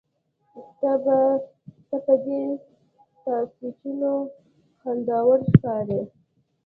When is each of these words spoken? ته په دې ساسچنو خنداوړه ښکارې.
ته 1.89 1.97
په 2.05 2.13
دې 2.25 2.41
ساسچنو 3.23 4.13
خنداوړه 4.81 5.45
ښکارې. 5.51 6.01